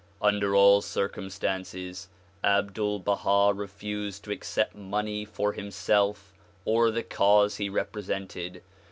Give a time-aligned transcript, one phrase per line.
[0.19, 2.07] Under all circumstances
[2.43, 6.33] Abdul Baha refused to accept money for himself
[6.65, 8.63] or the cause he represented.